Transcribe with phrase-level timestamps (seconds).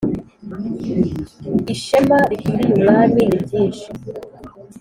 [1.73, 3.85] ishema rikwiriye umwami ni ryinshi